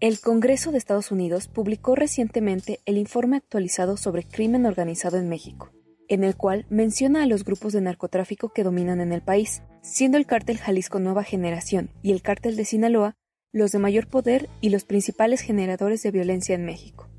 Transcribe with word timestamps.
El 0.00 0.18
Congreso 0.18 0.72
de 0.72 0.78
Estados 0.78 1.10
Unidos 1.10 1.46
publicó 1.46 1.94
recientemente 1.94 2.80
el 2.86 2.96
informe 2.96 3.36
actualizado 3.36 3.98
sobre 3.98 4.24
crimen 4.24 4.64
organizado 4.64 5.18
en 5.18 5.28
México, 5.28 5.72
en 6.08 6.24
el 6.24 6.36
cual 6.36 6.64
menciona 6.70 7.22
a 7.22 7.26
los 7.26 7.44
grupos 7.44 7.74
de 7.74 7.82
narcotráfico 7.82 8.48
que 8.48 8.64
dominan 8.64 9.02
en 9.02 9.12
el 9.12 9.20
país, 9.20 9.62
siendo 9.82 10.16
el 10.16 10.24
cártel 10.24 10.56
Jalisco 10.56 11.00
Nueva 11.00 11.22
Generación 11.22 11.90
y 12.02 12.12
el 12.12 12.22
cártel 12.22 12.56
de 12.56 12.64
Sinaloa 12.64 13.16
los 13.52 13.72
de 13.72 13.78
mayor 13.78 14.06
poder 14.06 14.48
y 14.62 14.70
los 14.70 14.84
principales 14.84 15.42
generadores 15.42 16.02
de 16.02 16.12
violencia 16.12 16.54
en 16.54 16.64
México. 16.64 17.10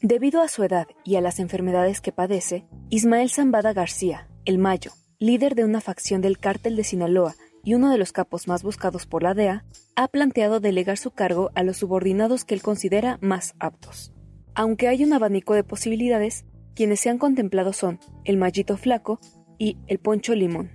Debido 0.00 0.40
a 0.40 0.48
su 0.48 0.64
edad 0.64 0.86
y 1.04 1.16
a 1.16 1.20
las 1.20 1.40
enfermedades 1.40 2.00
que 2.00 2.12
padece, 2.12 2.64
Ismael 2.88 3.28
Zambada 3.28 3.74
García, 3.74 4.28
el 4.46 4.56
Mayo, 4.56 4.92
líder 5.18 5.54
de 5.54 5.66
una 5.66 5.82
facción 5.82 6.22
del 6.22 6.38
cártel 6.38 6.74
de 6.74 6.84
Sinaloa 6.84 7.36
y 7.62 7.74
uno 7.74 7.90
de 7.90 7.98
los 7.98 8.12
capos 8.12 8.48
más 8.48 8.62
buscados 8.62 9.06
por 9.06 9.22
la 9.22 9.34
DEA, 9.34 9.64
ha 9.96 10.08
planteado 10.08 10.60
delegar 10.60 10.98
su 10.98 11.10
cargo 11.10 11.50
a 11.54 11.62
los 11.62 11.76
subordinados 11.76 12.44
que 12.44 12.54
él 12.54 12.62
considera 12.62 13.18
más 13.20 13.54
aptos. 13.58 14.12
Aunque 14.54 14.88
hay 14.88 15.04
un 15.04 15.12
abanico 15.12 15.54
de 15.54 15.64
posibilidades, 15.64 16.44
quienes 16.74 17.00
se 17.00 17.10
han 17.10 17.18
contemplado 17.18 17.72
son 17.72 18.00
el 18.24 18.36
Mallito 18.36 18.76
Flaco 18.76 19.20
y 19.58 19.76
el 19.86 19.98
Poncho 19.98 20.34
Limón. 20.34 20.70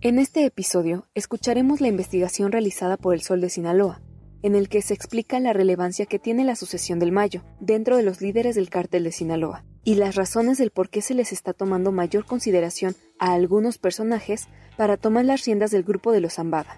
En 0.00 0.18
este 0.18 0.44
episodio 0.44 1.08
escucharemos 1.14 1.80
la 1.80 1.88
investigación 1.88 2.52
realizada 2.52 2.96
por 2.96 3.14
el 3.14 3.22
Sol 3.22 3.40
de 3.40 3.50
Sinaloa, 3.50 4.02
en 4.42 4.54
el 4.54 4.68
que 4.68 4.82
se 4.82 4.94
explica 4.94 5.40
la 5.40 5.52
relevancia 5.52 6.06
que 6.06 6.18
tiene 6.18 6.44
la 6.44 6.56
sucesión 6.56 6.98
del 6.98 7.12
Mayo 7.12 7.44
dentro 7.60 7.96
de 7.96 8.04
los 8.04 8.20
líderes 8.20 8.54
del 8.54 8.70
cártel 8.70 9.04
de 9.04 9.12
Sinaloa 9.12 9.64
y 9.86 9.94
las 9.94 10.16
razones 10.16 10.58
del 10.58 10.72
por 10.72 10.90
qué 10.90 11.00
se 11.00 11.14
les 11.14 11.30
está 11.30 11.52
tomando 11.52 11.92
mayor 11.92 12.26
consideración 12.26 12.96
a 13.20 13.34
algunos 13.34 13.78
personajes 13.78 14.48
para 14.76 14.96
tomar 14.96 15.24
las 15.24 15.44
riendas 15.44 15.70
del 15.70 15.84
grupo 15.84 16.10
de 16.10 16.20
los 16.20 16.34
Zambada. 16.34 16.76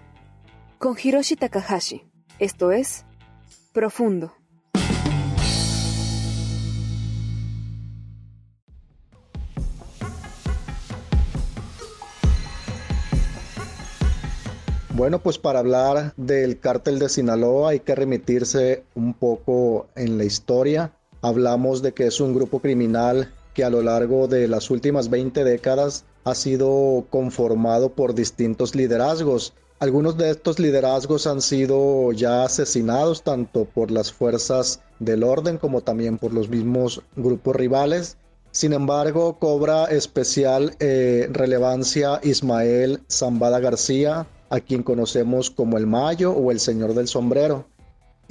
Con 0.77 0.95
Hiroshi 0.95 1.35
Takahashi, 1.35 2.03
esto 2.37 2.71
es 2.71 3.05
Profundo. 3.73 4.35
Bueno, 14.93 15.17
pues 15.23 15.39
para 15.39 15.59
hablar 15.59 16.13
del 16.15 16.59
cártel 16.59 16.99
de 16.99 17.09
Sinaloa 17.09 17.71
hay 17.71 17.79
que 17.79 17.95
remitirse 17.95 18.83
un 18.93 19.15
poco 19.15 19.87
en 19.95 20.19
la 20.19 20.25
historia. 20.25 20.91
Hablamos 21.21 21.81
de 21.81 21.93
que 21.93 22.07
es 22.07 22.21
un 22.21 22.33
grupo 22.33 22.59
criminal 22.59 23.33
que 23.53 23.65
a 23.65 23.69
lo 23.69 23.81
largo 23.81 24.27
de 24.27 24.47
las 24.47 24.69
últimas 24.69 25.09
20 25.09 25.43
décadas 25.43 26.05
ha 26.23 26.33
sido 26.33 27.05
conformado 27.09 27.89
por 27.89 28.13
distintos 28.13 28.73
liderazgos. 28.73 29.53
Algunos 29.79 30.17
de 30.17 30.29
estos 30.29 30.59
liderazgos 30.59 31.27
han 31.27 31.41
sido 31.41 32.11
ya 32.13 32.43
asesinados 32.43 33.23
tanto 33.23 33.65
por 33.65 33.91
las 33.91 34.13
fuerzas 34.13 34.81
del 34.99 35.23
orden 35.23 35.57
como 35.57 35.81
también 35.81 36.17
por 36.17 36.33
los 36.33 36.49
mismos 36.49 37.01
grupos 37.15 37.55
rivales. 37.55 38.17
Sin 38.51 38.73
embargo, 38.73 39.37
cobra 39.39 39.85
especial 39.85 40.75
eh, 40.79 41.27
relevancia 41.31 42.19
Ismael 42.23 43.01
Zambada 43.09 43.59
García, 43.59 44.25
a 44.49 44.59
quien 44.59 44.83
conocemos 44.83 45.49
como 45.49 45.77
el 45.77 45.85
Mayo 45.85 46.31
o 46.31 46.51
el 46.51 46.59
Señor 46.59 46.93
del 46.93 47.07
Sombrero. 47.07 47.65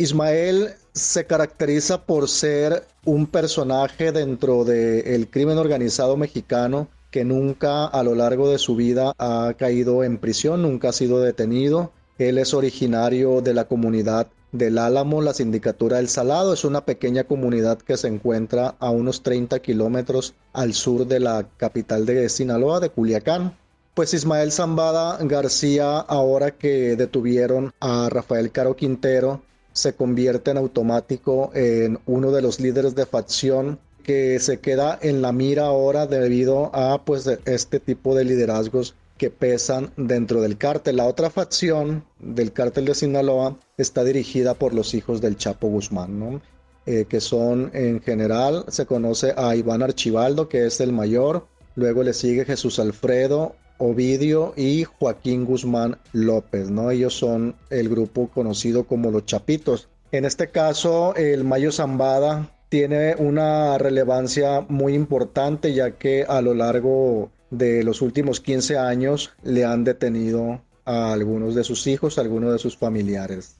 Ismael 0.00 0.74
se 0.92 1.26
caracteriza 1.26 2.06
por 2.06 2.28
ser 2.28 2.84
un 3.04 3.26
personaje 3.26 4.12
dentro 4.12 4.64
del 4.64 5.28
crimen 5.28 5.58
organizado 5.58 6.16
mexicano 6.16 6.86
que 7.10 7.24
nunca 7.24 7.84
a 7.86 8.04
lo 8.04 8.14
largo 8.14 8.48
de 8.48 8.58
su 8.58 8.76
vida 8.76 9.12
ha 9.18 9.52
caído 9.58 10.04
en 10.04 10.18
prisión, 10.18 10.62
nunca 10.62 10.90
ha 10.90 10.92
sido 10.92 11.20
detenido. 11.20 11.90
Él 12.16 12.38
es 12.38 12.54
originario 12.54 13.40
de 13.40 13.54
la 13.54 13.64
comunidad 13.64 14.28
del 14.52 14.78
Álamo, 14.78 15.20
la 15.20 15.34
sindicatura 15.34 15.96
del 15.96 16.08
Salado. 16.08 16.52
Es 16.52 16.64
una 16.64 16.84
pequeña 16.84 17.24
comunidad 17.24 17.78
que 17.78 17.96
se 17.96 18.06
encuentra 18.06 18.76
a 18.78 18.90
unos 18.90 19.24
30 19.24 19.58
kilómetros 19.58 20.34
al 20.52 20.74
sur 20.74 21.08
de 21.08 21.18
la 21.18 21.44
capital 21.56 22.06
de 22.06 22.28
Sinaloa, 22.28 22.78
de 22.78 22.90
Culiacán. 22.90 23.56
Pues 23.94 24.14
Ismael 24.14 24.52
Zambada 24.52 25.18
García, 25.22 25.98
ahora 25.98 26.52
que 26.52 26.94
detuvieron 26.94 27.72
a 27.80 28.08
Rafael 28.08 28.52
Caro 28.52 28.76
Quintero, 28.76 29.42
se 29.78 29.94
convierte 29.94 30.50
en 30.50 30.58
automático 30.58 31.50
en 31.54 31.98
uno 32.06 32.30
de 32.32 32.42
los 32.42 32.60
líderes 32.60 32.94
de 32.94 33.06
facción 33.06 33.78
que 34.02 34.40
se 34.40 34.58
queda 34.58 34.98
en 35.00 35.22
la 35.22 35.32
mira 35.32 35.66
ahora 35.66 36.06
debido 36.06 36.74
a 36.74 37.04
pues 37.04 37.26
este 37.44 37.78
tipo 37.78 38.14
de 38.14 38.24
liderazgos 38.24 38.94
que 39.18 39.30
pesan 39.30 39.90
dentro 39.96 40.40
del 40.40 40.56
cártel. 40.56 40.96
La 40.96 41.06
otra 41.06 41.28
facción 41.28 42.04
del 42.18 42.52
cártel 42.52 42.86
de 42.86 42.94
Sinaloa 42.94 43.58
está 43.76 44.04
dirigida 44.04 44.54
por 44.54 44.72
los 44.72 44.94
hijos 44.94 45.20
del 45.20 45.36
Chapo 45.36 45.68
Guzmán. 45.68 46.40
Eh, 46.86 47.04
que 47.06 47.20
son 47.20 47.70
en 47.74 48.00
general, 48.00 48.64
se 48.68 48.86
conoce 48.86 49.34
a 49.36 49.54
Iván 49.54 49.82
Archibaldo, 49.82 50.48
que 50.48 50.64
es 50.64 50.80
el 50.80 50.90
mayor, 50.90 51.46
luego 51.74 52.02
le 52.02 52.14
sigue 52.14 52.46
Jesús 52.46 52.78
Alfredo, 52.78 53.56
Ovidio 53.78 54.52
y 54.56 54.84
Joaquín 54.84 55.44
Guzmán 55.44 55.98
López, 56.12 56.70
¿no? 56.70 56.90
Ellos 56.90 57.14
son 57.14 57.54
el 57.70 57.88
grupo 57.88 58.28
conocido 58.28 58.84
como 58.84 59.10
los 59.10 59.24
Chapitos. 59.26 59.88
En 60.12 60.24
este 60.24 60.48
caso, 60.48 61.14
el 61.16 61.44
Mayo 61.44 61.72
Zambada 61.72 62.50
tiene 62.68 63.14
una 63.16 63.78
relevancia 63.78 64.64
muy 64.68 64.94
importante 64.94 65.72
ya 65.72 65.92
que 65.92 66.24
a 66.24 66.42
lo 66.42 66.54
largo 66.54 67.30
de 67.50 67.82
los 67.82 68.02
últimos 68.02 68.40
15 68.40 68.76
años 68.78 69.30
le 69.42 69.64
han 69.64 69.84
detenido 69.84 70.60
a 70.84 71.12
algunos 71.12 71.54
de 71.54 71.64
sus 71.64 71.86
hijos, 71.86 72.18
a 72.18 72.22
algunos 72.22 72.52
de 72.52 72.58
sus 72.58 72.76
familiares. 72.76 73.56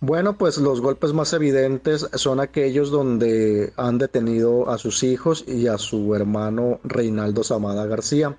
Bueno, 0.00 0.36
pues 0.36 0.58
los 0.58 0.82
golpes 0.82 1.14
más 1.14 1.32
evidentes 1.32 2.06
son 2.14 2.40
aquellos 2.40 2.90
donde 2.90 3.72
han 3.76 3.96
detenido 3.96 4.68
a 4.68 4.76
sus 4.76 5.02
hijos 5.02 5.44
y 5.48 5.68
a 5.68 5.78
su 5.78 6.14
hermano 6.14 6.80
Reinaldo 6.84 7.42
Zamada 7.42 7.86
García. 7.86 8.36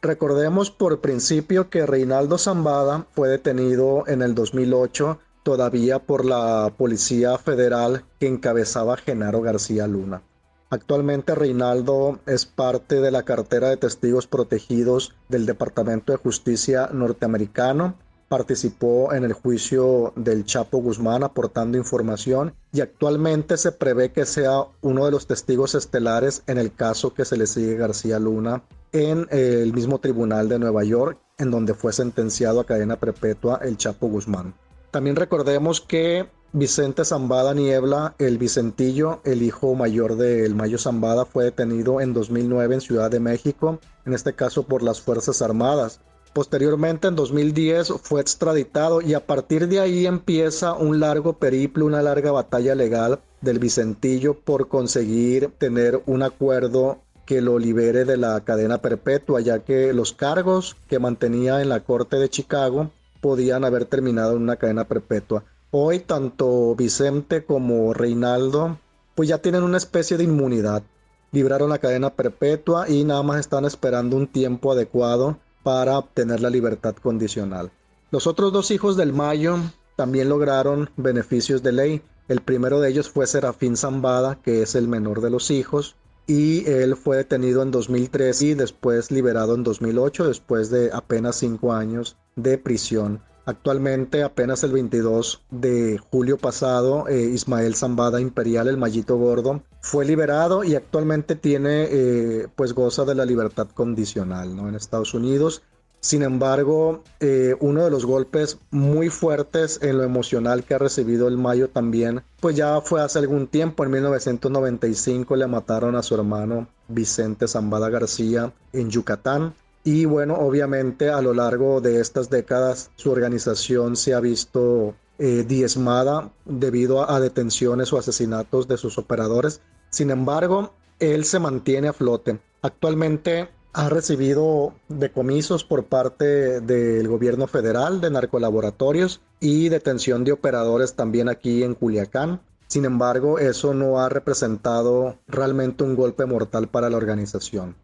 Recordemos 0.00 0.70
por 0.70 1.00
principio 1.00 1.70
que 1.70 1.84
Reinaldo 1.84 2.38
Zambada 2.38 3.06
fue 3.14 3.28
detenido 3.28 4.04
en 4.06 4.22
el 4.22 4.32
2008 4.32 5.18
todavía 5.42 5.98
por 5.98 6.24
la 6.24 6.72
Policía 6.76 7.36
Federal 7.36 8.04
que 8.20 8.28
encabezaba 8.28 8.96
Genaro 8.96 9.40
García 9.40 9.88
Luna. 9.88 10.22
Actualmente 10.70 11.34
Reinaldo 11.34 12.20
es 12.26 12.46
parte 12.46 13.00
de 13.00 13.10
la 13.10 13.24
cartera 13.24 13.70
de 13.70 13.76
testigos 13.76 14.28
protegidos 14.28 15.16
del 15.28 15.46
Departamento 15.46 16.12
de 16.12 16.18
Justicia 16.18 16.90
norteamericano. 16.92 17.96
Participó 18.28 19.12
en 19.14 19.24
el 19.24 19.32
juicio 19.32 20.12
del 20.14 20.44
Chapo 20.44 20.78
Guzmán 20.78 21.24
aportando 21.24 21.76
información 21.76 22.54
y 22.72 22.82
actualmente 22.82 23.56
se 23.56 23.72
prevé 23.72 24.12
que 24.12 24.26
sea 24.26 24.66
uno 24.82 25.06
de 25.06 25.10
los 25.10 25.26
testigos 25.26 25.74
estelares 25.74 26.44
en 26.46 26.58
el 26.58 26.72
caso 26.72 27.14
que 27.14 27.24
se 27.24 27.36
le 27.36 27.48
sigue 27.48 27.76
García 27.76 28.20
Luna 28.20 28.62
en 28.92 29.26
el 29.30 29.72
mismo 29.72 29.98
tribunal 29.98 30.48
de 30.48 30.58
Nueva 30.58 30.84
York, 30.84 31.18
en 31.38 31.50
donde 31.50 31.74
fue 31.74 31.92
sentenciado 31.92 32.60
a 32.60 32.66
cadena 32.66 32.96
perpetua 32.96 33.60
el 33.62 33.76
Chapo 33.76 34.08
Guzmán. 34.08 34.54
También 34.90 35.16
recordemos 35.16 35.80
que 35.80 36.26
Vicente 36.52 37.04
Zambada 37.04 37.52
Niebla, 37.52 38.14
el 38.18 38.38
Vicentillo, 38.38 39.20
el 39.24 39.42
hijo 39.42 39.74
mayor 39.74 40.16
del 40.16 40.54
Mayo 40.54 40.78
Zambada, 40.78 41.26
fue 41.26 41.44
detenido 41.44 42.00
en 42.00 42.14
2009 42.14 42.76
en 42.76 42.80
Ciudad 42.80 43.10
de 43.10 43.20
México, 43.20 43.78
en 44.06 44.14
este 44.14 44.32
caso 44.32 44.62
por 44.62 44.82
las 44.82 45.00
Fuerzas 45.00 45.42
Armadas. 45.42 46.00
Posteriormente, 46.32 47.08
en 47.08 47.16
2010, 47.16 47.94
fue 48.02 48.20
extraditado 48.20 49.02
y 49.02 49.12
a 49.14 49.26
partir 49.26 49.68
de 49.68 49.80
ahí 49.80 50.06
empieza 50.06 50.72
un 50.72 51.00
largo 51.00 51.34
periplo, 51.34 51.84
una 51.84 52.00
larga 52.00 52.32
batalla 52.32 52.74
legal 52.74 53.20
del 53.40 53.58
Vicentillo 53.58 54.34
por 54.34 54.68
conseguir 54.68 55.50
tener 55.58 56.02
un 56.06 56.22
acuerdo 56.22 57.02
que 57.28 57.42
lo 57.42 57.58
libere 57.58 58.06
de 58.06 58.16
la 58.16 58.40
cadena 58.40 58.78
perpetua, 58.78 59.42
ya 59.42 59.58
que 59.58 59.92
los 59.92 60.14
cargos 60.14 60.78
que 60.88 60.98
mantenía 60.98 61.60
en 61.60 61.68
la 61.68 61.80
Corte 61.80 62.16
de 62.16 62.30
Chicago 62.30 62.90
podían 63.20 63.66
haber 63.66 63.84
terminado 63.84 64.34
en 64.34 64.40
una 64.40 64.56
cadena 64.56 64.84
perpetua. 64.84 65.44
Hoy 65.70 65.98
tanto 65.98 66.74
Vicente 66.74 67.44
como 67.44 67.92
Reinaldo 67.92 68.78
pues 69.14 69.28
ya 69.28 69.42
tienen 69.42 69.62
una 69.62 69.76
especie 69.76 70.16
de 70.16 70.24
inmunidad. 70.24 70.82
Libraron 71.30 71.68
la 71.68 71.76
cadena 71.76 72.14
perpetua 72.14 72.88
y 72.88 73.04
nada 73.04 73.22
más 73.22 73.40
están 73.40 73.66
esperando 73.66 74.16
un 74.16 74.26
tiempo 74.26 74.72
adecuado 74.72 75.36
para 75.62 75.98
obtener 75.98 76.40
la 76.40 76.48
libertad 76.48 76.94
condicional. 76.94 77.70
Los 78.10 78.26
otros 78.26 78.54
dos 78.54 78.70
hijos 78.70 78.96
del 78.96 79.12
Mayo 79.12 79.58
también 79.96 80.30
lograron 80.30 80.88
beneficios 80.96 81.62
de 81.62 81.72
ley. 81.72 82.02
El 82.26 82.40
primero 82.40 82.80
de 82.80 82.88
ellos 82.88 83.10
fue 83.10 83.26
Serafín 83.26 83.76
Zambada, 83.76 84.38
que 84.42 84.62
es 84.62 84.74
el 84.74 84.88
menor 84.88 85.20
de 85.20 85.28
los 85.28 85.50
hijos, 85.50 85.94
y 86.28 86.68
él 86.70 86.94
fue 86.94 87.16
detenido 87.16 87.62
en 87.62 87.70
2003 87.70 88.42
y 88.42 88.54
después 88.54 89.10
liberado 89.10 89.54
en 89.54 89.64
2008 89.64 90.28
después 90.28 90.70
de 90.70 90.90
apenas 90.92 91.36
cinco 91.36 91.72
años 91.72 92.18
de 92.36 92.58
prisión. 92.58 93.22
Actualmente, 93.46 94.22
apenas 94.22 94.62
el 94.62 94.72
22 94.72 95.42
de 95.50 95.98
julio 96.10 96.36
pasado, 96.36 97.08
eh, 97.08 97.18
Ismael 97.18 97.74
Zambada 97.74 98.20
Imperial, 98.20 98.68
el 98.68 98.76
mallito 98.76 99.16
gordo, 99.16 99.62
fue 99.80 100.04
liberado 100.04 100.64
y 100.64 100.74
actualmente 100.74 101.34
tiene, 101.34 101.88
eh, 101.90 102.48
pues 102.54 102.74
goza 102.74 103.06
de 103.06 103.14
la 103.14 103.24
libertad 103.24 103.68
condicional 103.72 104.54
¿no? 104.54 104.68
en 104.68 104.74
Estados 104.74 105.14
Unidos. 105.14 105.62
Sin 106.00 106.22
embargo, 106.22 107.02
eh, 107.20 107.56
uno 107.60 107.84
de 107.84 107.90
los 107.90 108.06
golpes 108.06 108.58
muy 108.70 109.08
fuertes 109.08 109.80
en 109.82 109.98
lo 109.98 110.04
emocional 110.04 110.62
que 110.62 110.74
ha 110.74 110.78
recibido 110.78 111.26
el 111.26 111.36
Mayo 111.36 111.68
también, 111.68 112.22
pues 112.40 112.54
ya 112.54 112.80
fue 112.80 113.02
hace 113.02 113.18
algún 113.18 113.48
tiempo, 113.48 113.84
en 113.84 113.90
1995 113.90 115.34
le 115.36 115.46
mataron 115.48 115.96
a 115.96 116.02
su 116.02 116.14
hermano 116.14 116.68
Vicente 116.86 117.48
Zambada 117.48 117.90
García 117.90 118.52
en 118.72 118.90
Yucatán. 118.90 119.54
Y 119.82 120.04
bueno, 120.04 120.34
obviamente 120.34 121.08
a 121.08 121.22
lo 121.22 121.34
largo 121.34 121.80
de 121.80 122.00
estas 122.00 122.30
décadas 122.30 122.90
su 122.96 123.10
organización 123.10 123.96
se 123.96 124.14
ha 124.14 124.20
visto 124.20 124.94
eh, 125.18 125.44
diezmada 125.46 126.30
debido 126.44 127.10
a, 127.10 127.18
detenciones 127.18 127.92
o 127.92 127.98
asesinatos 127.98 128.68
de 128.68 128.76
sus 128.76 128.98
operadores. 128.98 129.60
Sin 129.90 130.10
embargo, 130.10 130.74
él 131.00 131.24
se 131.24 131.40
mantiene 131.40 131.88
a 131.88 131.92
flote. 131.92 132.38
Actualmente 132.62 133.48
ha 133.72 133.88
recibido 133.88 134.74
decomisos 134.88 135.64
por 135.64 135.84
parte 135.84 136.60
del 136.60 137.06
gobierno 137.08 137.46
federal 137.46 138.00
de 138.00 138.10
narcolaboratorios 138.10 139.20
y 139.40 139.68
detención 139.68 140.24
de 140.24 140.32
operadores 140.32 140.94
también 140.94 141.28
aquí 141.28 141.62
en 141.62 141.74
Culiacán. 141.74 142.40
Sin 142.66 142.84
embargo, 142.84 143.38
eso 143.38 143.74
no 143.74 144.00
ha 144.00 144.08
representado 144.08 145.16
realmente 145.26 145.84
un 145.84 145.96
golpe 145.96 146.26
mortal 146.26 146.68
para 146.68 146.90
la 146.90 146.96
organización. 146.96 147.76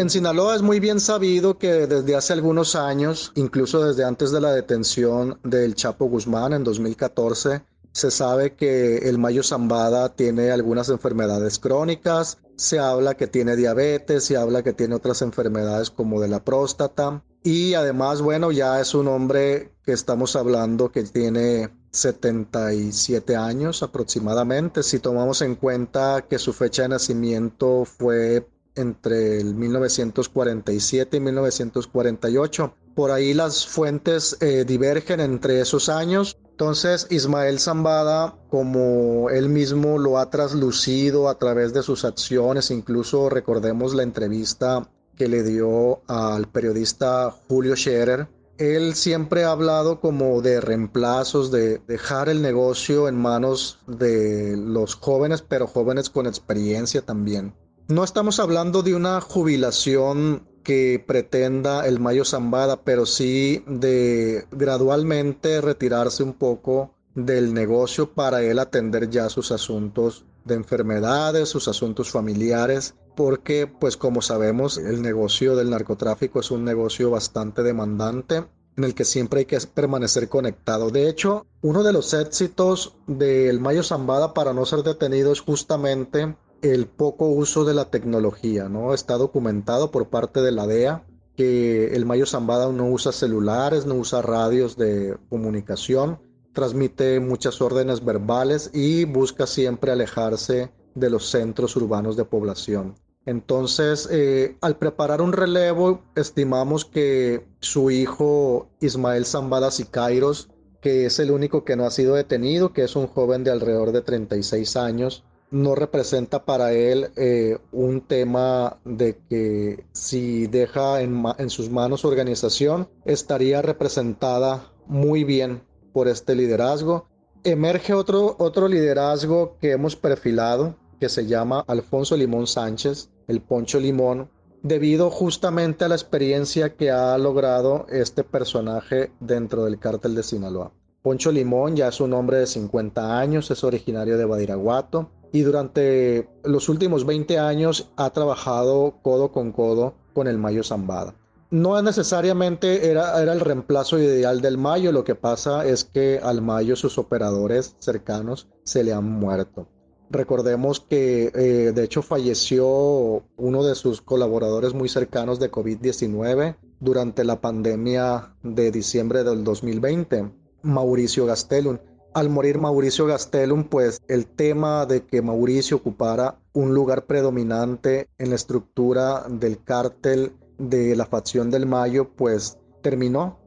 En 0.00 0.08
Sinaloa 0.08 0.56
es 0.56 0.62
muy 0.62 0.80
bien 0.80 0.98
sabido 0.98 1.58
que 1.58 1.86
desde 1.86 2.16
hace 2.16 2.32
algunos 2.32 2.74
años, 2.74 3.32
incluso 3.34 3.84
desde 3.84 4.02
antes 4.02 4.30
de 4.30 4.40
la 4.40 4.50
detención 4.50 5.38
del 5.44 5.74
Chapo 5.74 6.06
Guzmán 6.06 6.54
en 6.54 6.64
2014, 6.64 7.62
se 7.92 8.10
sabe 8.10 8.54
que 8.54 8.96
el 9.10 9.18
Mayo 9.18 9.42
Zambada 9.42 10.08
tiene 10.14 10.52
algunas 10.52 10.88
enfermedades 10.88 11.58
crónicas, 11.58 12.38
se 12.56 12.78
habla 12.78 13.14
que 13.14 13.26
tiene 13.26 13.56
diabetes, 13.56 14.24
se 14.24 14.38
habla 14.38 14.62
que 14.62 14.72
tiene 14.72 14.94
otras 14.94 15.20
enfermedades 15.20 15.90
como 15.90 16.18
de 16.18 16.28
la 16.28 16.42
próstata 16.42 17.22
y 17.42 17.74
además, 17.74 18.22
bueno, 18.22 18.52
ya 18.52 18.80
es 18.80 18.94
un 18.94 19.06
hombre 19.06 19.70
que 19.84 19.92
estamos 19.92 20.34
hablando 20.34 20.90
que 20.90 21.02
tiene 21.02 21.76
77 21.90 23.36
años 23.36 23.82
aproximadamente, 23.82 24.82
si 24.82 24.98
tomamos 24.98 25.42
en 25.42 25.56
cuenta 25.56 26.24
que 26.26 26.38
su 26.38 26.54
fecha 26.54 26.84
de 26.84 26.88
nacimiento 26.88 27.84
fue 27.84 28.46
entre 28.74 29.40
el 29.40 29.54
1947 29.54 31.16
y 31.16 31.20
1948. 31.20 32.74
Por 32.94 33.10
ahí 33.10 33.34
las 33.34 33.66
fuentes 33.66 34.36
eh, 34.40 34.64
divergen 34.64 35.20
entre 35.20 35.60
esos 35.60 35.88
años. 35.88 36.36
Entonces 36.50 37.06
Ismael 37.10 37.58
Zambada, 37.58 38.36
como 38.50 39.30
él 39.30 39.48
mismo 39.48 39.98
lo 39.98 40.18
ha 40.18 40.30
traslucido 40.30 41.28
a 41.28 41.38
través 41.38 41.72
de 41.72 41.82
sus 41.82 42.04
acciones, 42.04 42.70
incluso 42.70 43.30
recordemos 43.30 43.94
la 43.94 44.02
entrevista 44.02 44.88
que 45.16 45.28
le 45.28 45.42
dio 45.42 46.02
al 46.06 46.48
periodista 46.48 47.34
Julio 47.48 47.76
Scherer, 47.76 48.28
él 48.60 48.94
siempre 48.94 49.44
ha 49.44 49.52
hablado 49.52 50.00
como 50.00 50.42
de 50.42 50.60
reemplazos, 50.60 51.50
de 51.50 51.78
dejar 51.78 52.28
el 52.28 52.42
negocio 52.42 53.08
en 53.08 53.16
manos 53.16 53.78
de 53.86 54.54
los 54.54 54.96
jóvenes, 54.96 55.40
pero 55.40 55.66
jóvenes 55.66 56.10
con 56.10 56.26
experiencia 56.26 57.00
también. 57.00 57.54
No 57.90 58.04
estamos 58.04 58.38
hablando 58.38 58.84
de 58.84 58.94
una 58.94 59.20
jubilación 59.20 60.46
que 60.62 61.04
pretenda 61.04 61.88
el 61.88 61.98
Mayo 61.98 62.24
Zambada, 62.24 62.84
pero 62.84 63.04
sí 63.04 63.64
de 63.66 64.46
gradualmente 64.52 65.60
retirarse 65.60 66.22
un 66.22 66.34
poco 66.34 66.94
del 67.16 67.52
negocio 67.52 68.12
para 68.12 68.42
él 68.44 68.60
atender 68.60 69.10
ya 69.10 69.28
sus 69.28 69.50
asuntos 69.50 70.24
de 70.44 70.54
enfermedades, 70.54 71.48
sus 71.48 71.66
asuntos 71.66 72.12
familiares, 72.12 72.94
porque 73.16 73.66
pues 73.66 73.96
como 73.96 74.22
sabemos 74.22 74.78
el 74.78 75.02
negocio 75.02 75.56
del 75.56 75.70
narcotráfico 75.70 76.38
es 76.38 76.52
un 76.52 76.64
negocio 76.64 77.10
bastante 77.10 77.64
demandante 77.64 78.44
en 78.76 78.84
el 78.84 78.94
que 78.94 79.04
siempre 79.04 79.40
hay 79.40 79.46
que 79.46 79.58
permanecer 79.62 80.28
conectado. 80.28 80.90
De 80.90 81.08
hecho, 81.08 81.44
uno 81.60 81.82
de 81.82 81.92
los 81.92 82.14
éxitos 82.14 82.94
del 83.08 83.58
Mayo 83.58 83.82
Zambada 83.82 84.32
para 84.32 84.52
no 84.52 84.64
ser 84.64 84.84
detenido 84.84 85.32
es 85.32 85.40
justamente 85.40 86.36
el 86.62 86.86
poco 86.86 87.26
uso 87.26 87.64
de 87.64 87.74
la 87.74 87.86
tecnología, 87.90 88.68
¿no? 88.68 88.94
Está 88.94 89.16
documentado 89.16 89.90
por 89.90 90.08
parte 90.08 90.42
de 90.42 90.52
la 90.52 90.66
DEA 90.66 91.04
que 91.36 91.94
el 91.94 92.04
Mayo 92.04 92.26
Zambada 92.26 92.70
no 92.70 92.88
usa 92.90 93.12
celulares, 93.12 93.86
no 93.86 93.94
usa 93.94 94.20
radios 94.20 94.76
de 94.76 95.16
comunicación, 95.28 96.20
transmite 96.52 97.20
muchas 97.20 97.62
órdenes 97.62 98.04
verbales 98.04 98.70
y 98.74 99.04
busca 99.04 99.46
siempre 99.46 99.92
alejarse 99.92 100.70
de 100.94 101.10
los 101.10 101.30
centros 101.30 101.76
urbanos 101.76 102.16
de 102.16 102.24
población. 102.24 102.94
Entonces, 103.26 104.08
eh, 104.10 104.56
al 104.60 104.76
preparar 104.76 105.20
un 105.20 105.32
relevo, 105.32 106.02
estimamos 106.16 106.84
que 106.84 107.46
su 107.60 107.90
hijo 107.90 108.68
Ismael 108.80 109.26
Zambada 109.26 109.70
Sicairos, 109.70 110.50
que 110.80 111.06
es 111.06 111.18
el 111.18 111.30
único 111.30 111.64
que 111.64 111.76
no 111.76 111.84
ha 111.84 111.90
sido 111.90 112.14
detenido, 112.14 112.72
que 112.72 112.84
es 112.84 112.96
un 112.96 113.06
joven 113.06 113.44
de 113.44 113.50
alrededor 113.50 113.92
de 113.92 114.00
36 114.00 114.76
años, 114.76 115.24
no 115.50 115.74
representa 115.74 116.44
para 116.44 116.72
él 116.72 117.10
eh, 117.16 117.58
un 117.72 118.00
tema 118.02 118.78
de 118.84 119.18
que 119.28 119.84
si 119.92 120.46
deja 120.46 121.00
en, 121.00 121.24
en, 121.38 121.50
sus 121.50 121.70
manos 121.70 122.02
su 122.02 122.08
organización, 122.08 122.88
estaría 123.04 123.60
representada 123.62 124.72
muy 124.86 125.24
bien 125.24 125.62
por 125.92 126.08
este 126.08 126.34
liderazgo. 126.34 127.06
Emerge 127.42 127.94
otro, 127.94 128.36
otro 128.38 128.68
liderazgo 128.68 129.56
que 129.60 129.72
hemos 129.72 129.96
perfilado, 129.96 130.76
que 131.00 131.08
se 131.08 131.26
llama 131.26 131.64
Alfonso 131.66 132.16
Limón 132.16 132.46
Sánchez, 132.46 133.08
el 133.26 133.40
Poncho 133.40 133.80
Limón, 133.80 134.28
debido 134.62 135.10
justamente 135.10 135.84
a 135.84 135.88
la 135.88 135.94
experiencia 135.94 136.76
que 136.76 136.90
ha 136.90 137.16
logrado 137.16 137.86
este 137.88 138.24
personaje 138.24 139.10
dentro 139.18 139.64
del 139.64 139.78
cártel 139.78 140.14
de 140.14 140.22
Sinaloa. 140.22 140.72
Poncho 141.02 141.32
Limón 141.32 141.76
ya 141.76 141.88
es 141.88 142.00
un 142.00 142.12
hombre 142.12 142.38
de 142.38 142.46
50 142.46 143.18
años, 143.18 143.50
es 143.50 143.64
originario 143.64 144.18
de 144.18 144.26
Badiraguato, 144.26 145.10
y 145.32 145.42
durante 145.42 146.28
los 146.44 146.68
últimos 146.68 147.06
20 147.06 147.38
años 147.38 147.90
ha 147.96 148.10
trabajado 148.10 148.94
codo 149.02 149.32
con 149.32 149.52
codo 149.52 149.94
con 150.12 150.26
el 150.26 150.38
Mayo 150.38 150.62
Zambada. 150.62 151.14
No 151.50 151.80
necesariamente 151.82 152.90
era, 152.90 153.20
era 153.20 153.32
el 153.32 153.40
reemplazo 153.40 153.98
ideal 153.98 154.40
del 154.40 154.56
Mayo, 154.56 154.92
lo 154.92 155.02
que 155.02 155.16
pasa 155.16 155.66
es 155.66 155.84
que 155.84 156.20
al 156.22 156.42
Mayo 156.42 156.76
sus 156.76 156.96
operadores 156.96 157.74
cercanos 157.80 158.48
se 158.62 158.84
le 158.84 158.92
han 158.92 159.04
muerto. 159.04 159.66
Recordemos 160.10 160.80
que 160.80 161.30
eh, 161.34 161.72
de 161.72 161.84
hecho 161.84 162.02
falleció 162.02 163.24
uno 163.36 163.62
de 163.62 163.76
sus 163.76 164.00
colaboradores 164.00 164.74
muy 164.74 164.88
cercanos 164.88 165.38
de 165.38 165.52
COVID-19 165.52 166.56
durante 166.80 167.22
la 167.22 167.40
pandemia 167.40 168.34
de 168.42 168.72
diciembre 168.72 169.22
del 169.22 169.44
2020, 169.44 170.32
Mauricio 170.62 171.26
Gastelum. 171.26 171.78
Al 172.12 172.28
morir 172.28 172.58
Mauricio 172.58 173.06
Gastelum, 173.06 173.64
pues 173.64 174.00
el 174.08 174.26
tema 174.26 174.84
de 174.84 175.06
que 175.06 175.22
Mauricio 175.22 175.76
ocupara 175.76 176.40
un 176.52 176.74
lugar 176.74 177.06
predominante 177.06 178.08
en 178.18 178.30
la 178.30 178.34
estructura 178.34 179.26
del 179.28 179.62
cártel 179.62 180.32
de 180.58 180.96
la 180.96 181.06
facción 181.06 181.50
del 181.50 181.66
Mayo, 181.66 182.10
pues 182.16 182.58
terminó. 182.82 183.38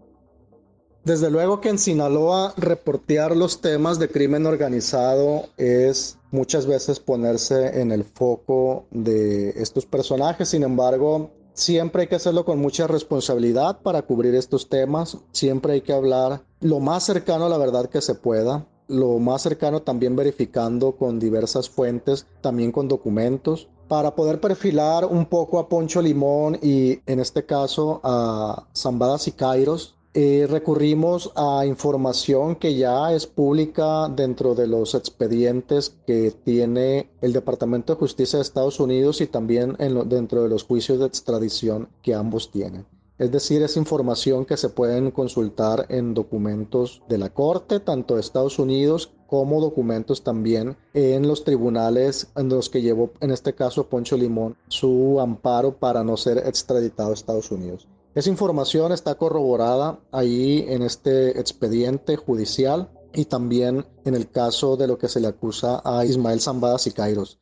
Desde 1.04 1.30
luego 1.30 1.60
que 1.60 1.68
en 1.68 1.78
Sinaloa 1.78 2.54
reportear 2.56 3.36
los 3.36 3.60
temas 3.60 4.00
de 4.00 4.08
crimen 4.08 4.46
organizado 4.46 5.48
es 5.58 6.18
muchas 6.32 6.66
veces 6.66 7.02
ponerse 7.02 7.82
en 7.82 7.92
el 7.92 8.06
foco 8.06 8.86
de 8.92 9.50
estos 9.58 9.86
personajes, 9.86 10.48
sin 10.48 10.64
embargo, 10.64 11.32
siempre 11.54 12.04
hay 12.04 12.08
que 12.08 12.16
hacerlo 12.16 12.46
con 12.46 12.60
mucha 12.60 12.88
responsabilidad 12.88 13.82
para 13.82 14.04
cubrir 14.04 14.34
estos 14.36 14.70
temas, 14.70 15.18
siempre 15.34 15.74
hay 15.74 15.82
que 15.82 15.92
hablar 15.92 16.42
lo 16.64 16.80
más 16.80 17.04
cercano 17.04 17.46
a 17.46 17.50
la 17.50 17.58
verdad 17.58 17.90
que 17.90 18.02
se 18.02 18.16
pueda, 18.16 18.66
lo 18.88 19.20
más 19.20 19.42
cercano 19.42 19.82
también 19.82 20.16
verificando 20.16 20.94
con 20.94 21.20
diversas 21.20 21.70
fuentes, 21.70 22.26
también 22.40 22.72
con 22.72 22.88
documentos, 22.88 23.68
para 23.90 24.16
poder 24.16 24.40
perfilar 24.40 25.06
un 25.06 25.26
poco 25.26 25.60
a 25.60 25.68
Poncho 25.68 26.02
Limón 26.02 26.58
y 26.62 27.02
en 27.06 27.20
este 27.20 27.46
caso 27.46 28.00
a 28.02 28.66
Zambadas 28.76 29.28
y 29.28 29.34
Kairos, 29.34 29.96
eh, 30.14 30.48
recurrimos 30.50 31.32
a 31.36 31.66
información 31.66 32.56
que 32.56 32.76
ya 32.76 33.12
es 33.12 33.28
pública 33.28 34.08
dentro 34.08 34.56
de 34.56 34.68
los 34.68 34.96
expedientes 34.96 35.98
que 36.08 36.32
tiene 36.32 37.10
el 37.22 37.34
Departamento 37.34 37.94
de 37.94 38.00
Justicia 38.00 38.38
de 38.38 38.44
Estados 38.44 38.80
Unidos 38.80 39.20
y 39.20 39.28
también 39.28 39.76
dentro 40.06 40.44
de 40.44 40.50
los 40.50 40.64
juicios 40.64 41.00
de 41.00 41.08
extradición 41.08 41.90
que 42.02 42.14
ambos 42.14 42.52
tienen. 42.52 42.86
Es 43.20 43.32
decir, 43.32 43.62
es 43.62 43.78
información 43.78 44.46
que 44.46 44.58
se 44.58 44.70
pueden 44.70 45.12
consultar 45.12 45.86
en 45.90 46.14
documentos 46.14 47.04
de 47.08 47.20
la 47.20 47.30
Corte, 47.30 47.80
tanto 47.80 48.16
de 48.16 48.22
Estados 48.22 48.58
Unidos 48.58 49.12
como 49.28 49.62
documentos 49.62 50.24
también 50.24 50.78
en 50.94 51.28
los 51.28 51.44
tribunales 51.44 52.28
en 52.36 52.50
los 52.50 52.70
que 52.70 52.82
llevó, 52.82 53.12
en 53.20 53.32
este 53.32 53.54
caso, 53.54 53.88
Poncho 53.88 54.18
Limón, 54.18 54.58
su 54.68 55.20
amparo 55.20 55.78
para 55.78 56.04
no 56.04 56.18
ser 56.18 56.40
extraditado 56.40 57.12
a 57.12 57.14
Estados 57.14 57.52
Unidos. 57.52 57.88
Esa 58.16 58.30
información 58.30 58.92
está 58.92 59.16
corroborada 59.16 60.00
ahí 60.12 60.66
en 60.68 60.84
este 60.84 61.40
expediente 61.40 62.16
judicial 62.16 62.92
y 63.14 63.26
también 63.26 63.86
en 64.06 64.16
el 64.16 64.30
caso 64.30 64.78
de 64.78 64.88
lo 64.88 64.98
que 64.98 65.08
se 65.08 65.20
le 65.20 65.28
acusa 65.28 65.82
a 65.84 66.06
Ismael 66.06 66.42
Zambada 66.42 66.78
Kairos. 66.96 67.40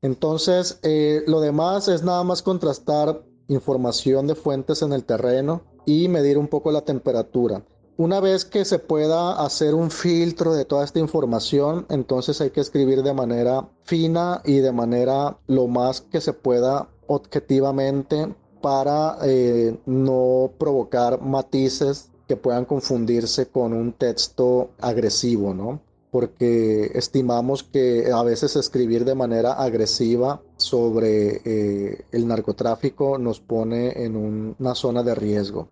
Entonces, 0.00 0.78
eh, 0.82 1.22
lo 1.26 1.40
demás 1.40 1.88
es 1.88 2.02
nada 2.02 2.24
más 2.24 2.42
contrastar 2.42 3.24
información 3.48 4.26
de 4.26 4.34
fuentes 4.34 4.82
en 4.82 4.92
el 4.92 5.04
terreno 5.04 5.62
y 5.86 6.08
medir 6.08 6.38
un 6.38 6.48
poco 6.48 6.72
la 6.72 6.82
temperatura. 6.82 7.62
Una 7.96 8.18
vez 8.18 8.44
que 8.44 8.64
se 8.64 8.80
pueda 8.80 9.44
hacer 9.44 9.74
un 9.74 9.90
filtro 9.90 10.52
de 10.52 10.64
toda 10.64 10.84
esta 10.84 10.98
información, 10.98 11.86
entonces 11.90 12.40
hay 12.40 12.50
que 12.50 12.60
escribir 12.60 13.04
de 13.04 13.14
manera 13.14 13.68
fina 13.84 14.42
y 14.44 14.58
de 14.58 14.72
manera 14.72 15.38
lo 15.46 15.68
más 15.68 16.00
que 16.00 16.20
se 16.20 16.32
pueda 16.32 16.88
objetivamente 17.06 18.34
para 18.60 19.18
eh, 19.22 19.78
no 19.86 20.50
provocar 20.58 21.20
matices 21.20 22.10
que 22.26 22.36
puedan 22.36 22.64
confundirse 22.64 23.46
con 23.46 23.72
un 23.72 23.92
texto 23.92 24.70
agresivo, 24.80 25.54
¿no? 25.54 25.80
Porque 26.14 26.92
estimamos 26.94 27.64
que 27.64 28.12
a 28.12 28.22
veces 28.22 28.54
escribir 28.54 29.04
de 29.04 29.16
manera 29.16 29.54
agresiva 29.54 30.40
sobre 30.56 31.40
eh, 31.44 32.04
el 32.12 32.28
narcotráfico 32.28 33.18
nos 33.18 33.40
pone 33.40 34.04
en 34.04 34.14
una 34.14 34.76
zona 34.76 35.02
de 35.02 35.16
riesgo. 35.16 35.70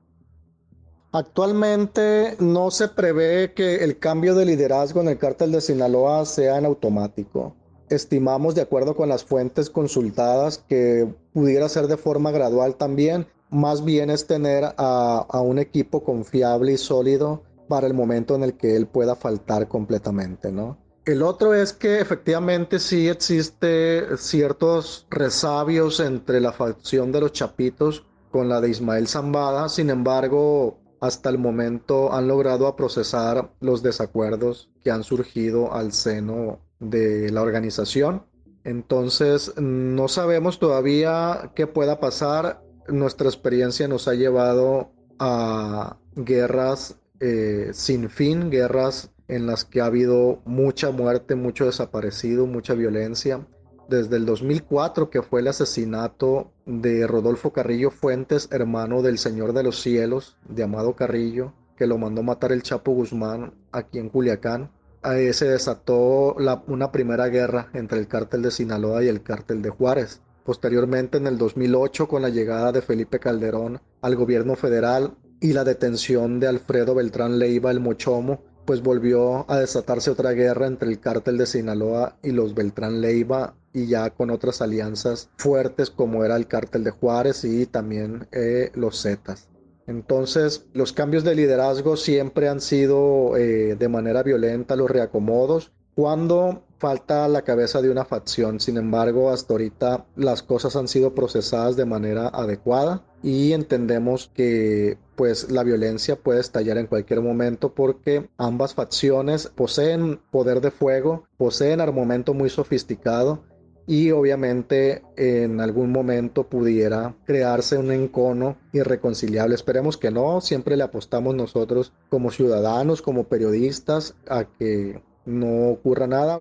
Actualmente 1.13 2.35
no 2.41 2.73
se 2.73 2.89
prevé 2.89 3.53
que 3.55 3.85
el 3.85 4.01
cambio 4.01 4.35
de 4.35 4.47
liderazgo 4.47 5.01
en 5.01 5.09
el 5.09 5.19
cártel 5.19 5.53
de 5.53 5.61
Sinaloa 5.61 6.27
sea 6.27 6.59
en 6.59 6.65
automático 6.67 7.55
estimamos, 7.95 8.55
de 8.55 8.63
acuerdo 8.63 8.97
con 8.97 9.09
las 9.09 9.25
fuentes 9.25 9.71
consultadas, 9.71 10.59
que 10.59 11.13
pudiera 11.33 11.69
ser 11.69 11.87
de 11.87 11.97
forma 11.97 12.31
gradual 12.31 12.77
también. 12.77 13.27
Más 13.51 13.85
bien 13.85 14.11
es 14.11 14.27
tener 14.27 14.75
a, 14.79 15.41
un 15.43 15.59
equipo 15.59 16.03
confiable 16.03 16.73
y 16.73 16.79
sólido 16.79 17.43
para 17.69 17.87
el 17.87 17.95
momento 17.95 18.35
en 18.35 18.43
el 18.43 18.55
que 18.55 18.77
él 18.77 18.87
pueda 18.87 19.17
faltar 19.17 19.69
completamente, 19.69 20.53
¿no? 20.53 20.79
El 21.05 21.23
otro 21.23 21.53
es 21.53 21.73
que 21.73 22.01
efectivamente 22.01 22.79
sí 22.79 23.09
existe 23.09 24.17
ciertos 24.17 25.07
resabios 25.11 25.99
entre 25.99 26.41
la 26.41 26.53
facción 26.53 27.11
de 27.11 27.21
los 27.21 27.33
Chapitos 27.33 28.07
con 28.31 28.49
la 28.49 28.61
de 28.61 28.71
Ismael 28.71 29.09
Zambada, 29.09 29.69
sin 29.69 29.91
embargo, 29.91 30.79
hasta 31.01 31.29
el 31.29 31.39
momento 31.39 32.13
han 32.13 32.29
logrado 32.29 32.75
procesar 32.77 33.53
los 33.61 33.83
desacuerdos 33.83 34.71
que 34.85 34.93
han 34.93 35.03
surgido 35.03 35.75
al 35.75 35.93
seno 35.93 36.61
de 36.79 37.33
la 37.33 37.43
organización. 37.43 38.25
Entonces, 38.63 39.53
no 39.59 40.07
sabemos 40.07 40.61
todavía 40.61 41.51
qué 41.57 41.67
pueda 41.67 41.99
pasar. 41.99 42.63
Nuestra 42.87 43.29
experiencia 43.29 43.89
nos 43.89 44.07
ha 44.07 44.15
llevado 44.15 44.93
a 45.19 45.97
guerras 46.15 47.02
eh, 47.23 47.71
sin 47.73 48.11
fin, 48.11 48.51
guerras 48.51 49.11
en 49.29 49.47
las 49.47 49.65
que 49.65 49.81
ha 49.81 49.87
habido 49.87 50.43
mucha 50.45 50.91
muerte, 50.91 51.35
mucho 51.35 51.65
desaparecido, 51.65 52.47
mucha 52.47 52.75
violencia. 52.75 53.47
Desde 53.89 54.17
el 54.17 54.27
2004, 54.27 55.09
que 55.09 55.23
fue 55.23 55.41
el 55.41 55.49
asesinato 55.49 56.53
de 56.67 57.07
Rodolfo 57.07 57.53
Carrillo 57.53 57.91
Fuentes, 57.91 58.49
hermano 58.51 59.01
del 59.01 59.17
Señor 59.17 59.55
de 59.55 59.63
los 59.63 59.81
Cielos, 59.81 60.37
de 60.49 60.65
Amado 60.65 60.95
Carrillo, 60.97 61.55
que 61.77 61.87
lo 61.87 61.97
mandó 61.97 62.23
matar 62.23 62.53
el 62.53 62.63
Chapo 62.63 62.93
Guzmán 62.93 63.55
aquí 63.73 63.99
en 63.99 64.11
Culiacán 64.11 64.71
ahí 65.03 65.33
se 65.33 65.47
desató 65.47 66.37
una 66.67 66.93
primera 66.93 67.27
guerra 67.29 67.69
entre 67.75 67.99
el 67.99 68.07
cártel 68.07 68.43
de 68.43 68.51
Sinaloa 68.51 69.03
y 69.03 69.09
el 69.09 69.23
cártel 69.23 69.61
de 69.61 69.71
Juárez. 69.71 70.21
Posteriormente, 70.45 71.19
en 71.19 71.27
el 71.27 71.39
2008, 71.39 72.09
con 72.09 72.23
la 72.23 72.29
llegada 72.29 72.73
de 72.73 72.83
Felipe 72.83 73.19
Calderón 73.19 73.81
al 74.01 74.17
gobierno 74.17 74.57
federal 74.57 75.15
y 75.43 75.53
la 75.53 75.65
detención 75.65 76.39
de 76.39 76.47
Alfredo 76.47 76.95
Beltrán 76.95 77.41
Leiva 77.41 77.73
el 77.73 77.81
Mochomo, 77.81 78.41
pues 78.65 78.81
volvió 78.81 79.45
a 79.51 79.59
desatarse 79.59 80.09
otra 80.09 80.31
guerra 80.31 80.69
entre 80.69 80.89
el 80.89 81.01
cártel 81.01 81.37
de 81.37 81.47
Sinaloa 81.47 82.17
y 82.23 82.31
los 82.31 82.55
Beltrán 82.55 83.01
Leiva 83.01 83.57
y 83.73 83.89
ya 83.89 84.11
con 84.11 84.31
otras 84.31 84.63
alianzas 84.63 85.31
fuertes 85.37 85.91
como 85.91 86.25
era 86.25 86.37
el 86.37 86.47
cártel 86.47 86.85
de 86.85 86.93
Juárez 86.93 87.45
y 87.45 87.67
también 87.67 88.29
eh, 88.31 88.71
los 88.75 89.03
Zetas. 89.03 89.49
Entonces, 89.89 90.65
los 90.75 90.93
cambios 90.93 91.25
de 91.25 91.35
liderazgo 91.35 91.97
siempre 91.97 92.49
han 92.49 92.61
sido 92.61 93.37
eh, 93.37 93.75
de 93.77 93.89
manera 93.89 94.23
violenta 94.23 94.77
los 94.77 94.89
reacomodos 94.89 95.73
cuando 95.97 96.63
falta 96.83 97.29
la 97.29 97.43
cabeza 97.43 97.81
de 97.81 97.91
una 97.91 98.05
facción. 98.05 98.59
Sin 98.59 98.77
embargo, 98.77 99.31
hasta 99.31 99.55
ahorita 99.55 100.05
las 100.17 100.43
cosas 100.43 100.75
han 100.75 100.89
sido 100.89 101.15
procesadas 101.15 101.77
de 101.77 101.85
manera 101.85 102.27
adecuada 102.27 103.05
y 103.23 103.53
entendemos 103.53 104.33
que 104.35 104.99
pues 105.15 105.53
la 105.53 105.63
violencia 105.63 106.17
puede 106.17 106.41
estallar 106.41 106.79
en 106.79 106.89
cualquier 106.89 107.21
momento 107.21 107.73
porque 107.73 108.29
ambas 108.37 108.75
facciones 108.75 109.47
poseen 109.55 110.19
poder 110.33 110.61
de 110.61 110.73
fuego, 110.73 111.23
poseen 111.37 111.81
armamento 111.81 112.35
muy 112.35 112.51
sofisticado 112.51 113.45
y 113.87 114.11
obviamente 114.11 115.03
en 115.17 115.61
algún 115.61 115.93
momento 115.93 116.49
pudiera 116.49 117.15
crearse 117.25 117.79
un 117.79 117.93
encono 117.93 118.57
irreconciliable. 118.73 119.55
Esperemos 119.55 119.97
que 119.97 120.11
no, 120.11 120.41
siempre 120.41 120.77
le 120.77 120.83
apostamos 120.83 121.37
nosotros 121.37 121.93
como 122.11 122.33
ciudadanos, 122.33 123.03
como 123.03 123.29
periodistas, 123.29 124.17
a 124.29 124.47
que 124.47 125.01
no 125.25 125.69
ocurra 125.69 126.09
nada. 126.09 126.41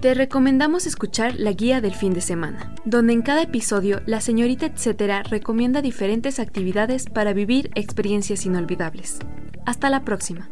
Te 0.00 0.12
recomendamos 0.12 0.86
escuchar 0.86 1.36
la 1.36 1.52
guía 1.52 1.80
del 1.80 1.94
fin 1.94 2.12
de 2.12 2.20
semana, 2.20 2.74
donde 2.84 3.14
en 3.14 3.22
cada 3.22 3.42
episodio 3.42 4.02
la 4.04 4.20
señorita 4.20 4.66
etcétera 4.66 5.22
recomienda 5.22 5.80
diferentes 5.80 6.38
actividades 6.38 7.06
para 7.06 7.32
vivir 7.32 7.70
experiencias 7.74 8.44
inolvidables. 8.44 9.18
Hasta 9.64 9.88
la 9.88 10.04
próxima. 10.04 10.50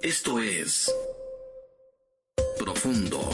Esto 0.00 0.38
es 0.38 0.94
Profundo. 2.58 3.28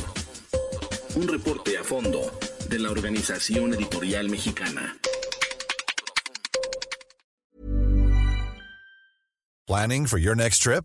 Un 1.16 1.28
reporte 1.28 1.76
a 1.76 1.84
fondo 1.84 2.20
de 2.70 2.78
la 2.78 2.90
Organización 2.90 3.74
Editorial 3.74 4.30
Mexicana. 4.30 4.96
Planning 9.66 10.06
for 10.06 10.18
your 10.18 10.34
next 10.34 10.62
trip? 10.62 10.84